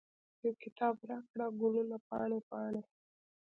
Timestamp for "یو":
0.43-0.53